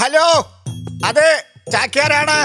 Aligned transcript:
Hello 0.00 0.26
അതെ 1.06 1.44
ചാക്യാരാണ്. 1.72 2.38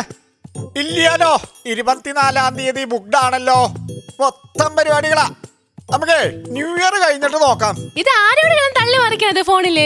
ഇല്ലയാലോ 0.78 1.42
ഇരുപത്തിനാലാം 1.66 2.56
തീയതി 2.56 2.84
ബുക്ക്ഡ് 2.84 3.18
ആണല്ലോ 3.18 3.60
മൊത്തം 4.20 4.76
പരിപാടികളാ. 4.76 5.26
നമുക്ക് 5.92 6.44
ന്യൂ 6.48 6.68
ഇയർ 6.76 6.94
കഴിഞ്ഞിട്ട് 7.04 7.36
നോക്കാം. 7.36 7.76
ഇത് 7.98 8.10
ആരോട് 8.24 8.54
ഞാൻ 8.54 8.72
തള്ളി 8.80 8.98
മറിക്കണത് 8.98 9.42
ഫോണിൽ? 9.46 9.78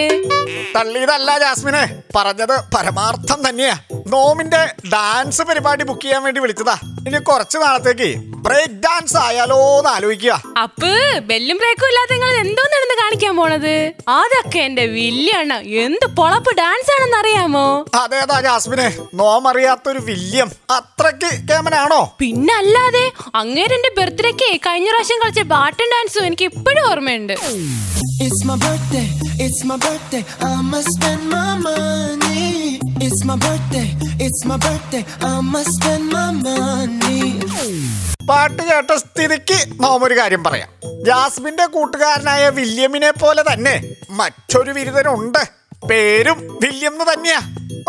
തള്ളിയതല്ല 0.76 1.40
ജാസ്മിനെ. 1.40 2.02
പറഞ്ഞത് 2.16 2.56
പരമാർത്ഥം 2.76 3.50
തന്നെയാ. 3.50 3.80
നോമിന്റെ 4.08 4.74
ഡാൻസ് 4.94 5.42
പരിപാടി 5.42 5.84
ബുക്ക് 5.84 6.02
ചെയ്യാൻ 6.02 6.24
വേണ്ടി 6.24 6.42
വിളിച്ചതാ. 6.42 6.78
ഇനി 7.08 7.18
കുറച്ച് 7.18 7.58
നാളത്തേക്ക് 7.58 8.10
ബ്രേക്ക് 8.46 8.74
ഡാൻസ് 8.84 9.18
ആയാലോ 9.18 9.58
എന്ന് 9.78 9.90
ആലോചിക്കുക. 9.90 10.34
അപ്പ് 10.62 10.92
ബെല്ലും 11.30 11.58
ബ്രേക്കും 11.62 11.88
ഇല്ലാതെ 11.88 12.14
നിങ്ങൾ 12.14 12.32
എന്തോ 12.44 12.64
നടന്ന് 12.74 12.96
കാണിക്കാൻ 13.02 13.36
പോണത്? 13.38 13.76
അതൊക്കെ 14.08 14.60
എന്റെ 14.60 14.86
വില്യാണ് 14.86 15.58
എന്ത് 15.86 16.06
പൊളപ്പ് 16.20 16.58
ഡാൻസ് 16.58 16.92
ആണെന്ന് 16.96 17.18
അറിയാമോ? 17.18 17.86
അതേതാ 18.02 18.42
ജാസ്മിനെ. 18.42 18.88
നോമറിയാത്തൊരു 19.14 20.00
വില്യം. 20.00 20.52
അത്രയ്ക്ക് 20.78 21.32
കേമനാണോ? 21.50 22.02
പിന്നെ 22.20 22.54
അല്ലാതെ 22.58 23.12
അങ്ങേരെ 23.36 23.76
എന്റെ 23.76 23.92
ബർത്ത്ഡേക്ക് 24.02 24.60
കഴിഞ്ഞ 24.68 24.90
പ്രാവശ്യം 24.90 25.22
കളിച്ച 25.24 25.42
ബാട്ടൻ 25.56 25.88
ഡാൻസും 25.96 26.26
എനിക്ക് 26.26 26.44
ഇപ്പോഴും 26.54 26.84
ഓർമ്മയുണ്ട്. 26.92 27.38
It's 28.24 28.42
my 28.48 28.56
birthday, 28.64 29.08
it's 29.44 29.62
my 29.70 29.78
birthday, 29.86 30.24
I 30.48 30.62
must 30.72 30.90
spend 30.96 31.24
my 33.32 33.38
birthday, 33.38 33.88
it's 34.26 34.40
my 34.50 34.56
birthday, 34.64 35.02
I 35.28 35.34
must 35.52 35.70
spend 35.76 36.06
my 36.14 36.30
money. 36.46 37.20
പാട്ട് 38.30 38.64
കേട്ട 38.64 38.96
സ്ഥിതിക്ക് 38.96 39.84
നോമൊരു 39.84 40.18
കാര്യം 40.18 40.44
പറയാം. 40.44 40.70
ജാസ്മിന്റെ 41.06 41.66
കൂട്ടുകാരനായ 41.66 42.50
വില്യമിനെ 42.50 43.12
പോലെ 43.12 43.44
തന്നെ 43.54 43.84
മറ്റൊരു 44.10 44.72
ബിരുദനുണ്ട് 44.72 45.44
പേരും 45.90 46.60
വില്യം 46.62 46.92
എന്ന് 46.92 47.06
തന്നെയാ. 47.14 47.40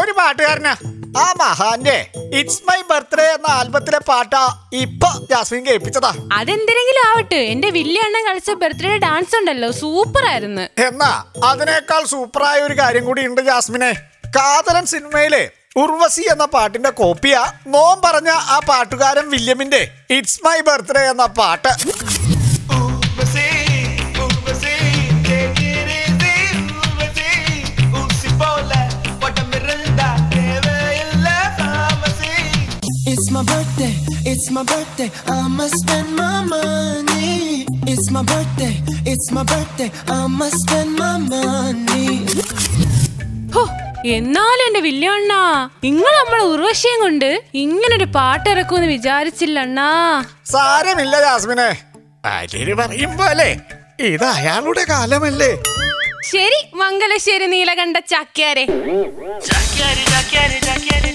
ഒരു 0.05 0.13
പാട്ടുകാരനാ. 0.13 0.75
ആ 1.19 1.35
മഹാന്റെ 1.41 2.11
ഇറ്റ്സ് 2.35 2.63
മൈ 2.69 2.83
ബർത്ത്ഡേ 2.91 3.25
എന്ന 3.25 3.47
ആൽബത്തിലെ 3.51 3.99
പാട്ടാ 3.99 4.69
ഇപ്പൊ 4.73 5.09
ജാസ്മിൻ 5.31 5.67
കേൾപ്പിച്ചതാ. 5.67 6.15
അതെന്തിനെങ്കിലും 6.33 7.03
ആവട്ടെ 7.09 7.37
എന്റെ 7.37 7.71
വില്യ 7.71 8.01
അണ്ണൻ 8.01 8.25
കളിച്ച 8.27 8.51
ബർത്ത്ഡേ 8.51 8.97
ഡാൻസ് 8.99 9.37
ഉണ്ടല്ലോ 9.37 9.71
സൂപ്പർ 9.71 10.27
ആയിരുന്നു 10.27 10.83
എന്നാ 10.83 11.25
അതിനേക്കാൾ 11.45 12.05
സൂപ്പറായ 12.05 12.61
ഒരു 12.61 12.79
കാര്യം 12.79 13.05
കൂടി 13.05 13.27
ഉണ്ട് 13.27 13.41
ജാസ്മിനെ. 13.41 14.12
കാതലൻ 14.37 14.87
സിനിമയിലെ 14.87 15.51
ഉർവസി 15.77 16.25
എന്ന 16.33 16.45
പാട്ടിന്റെ 16.45 16.91
കോപ്പിയാ 16.91 17.53
നോം 17.67 18.01
പറഞ്ഞ 18.05 18.29
ആ 18.29 18.61
പാട്ടുകാരൻ 18.69 19.31
വില്യമിന്റെ 19.31 19.91
ഇറ്റ്സ് 20.11 20.41
മൈ 20.45 20.61
ബർത്ത്ഡേ 20.61 21.11
എന്ന 21.11 21.27
പാട്ട്. 21.27 21.69
എന്നാലും 44.05 44.67
എന്റെ 44.67 44.81
വില്യ 44.81 45.09
അണ്ണാ 45.09 45.69
നിങ്ങൾ 45.85 46.25
നമ്മളെ 46.25 46.43
ഉർവശയും 46.43 47.01
കൊണ്ട് 47.01 47.43
ഇങ്ങനൊരു 47.55 48.05
പാട്ട് 48.05 48.51
ഇറക്കുമെന്ന് 48.51 48.89
വിചാരിച്ചില്ല 48.89 49.61
അണ്ണാ. 49.61 50.25
സാരമില്ല 50.47 51.21
ജാസ്മിനെ. 51.21 51.83
പറയും 52.73 53.17
പോലെ 53.19 53.57
ഇത് 54.01 54.25
അയാളുടെ 54.25 54.85
കാലമല്ലേ. 54.85 55.59
ശരി 56.25 56.77
മംഗലശ്ശേരി 56.77 57.47
നീലകണ്ഠ 57.47 57.97
ചാക്യാരെ. 57.99 58.67
Jaqueiro, 58.67 60.65
jaqueiro, 60.67 61.12